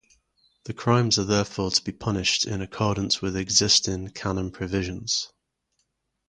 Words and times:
The 0.63 0.73
crimes 0.73 1.19
are 1.19 1.23
therefore 1.25 1.69
to 1.69 1.83
be 1.83 1.91
punished 1.91 2.47
in 2.47 2.59
accordance 2.63 3.21
with 3.21 3.37
existing 3.37 4.07
canon 4.13 4.49
provisions. 4.49 5.31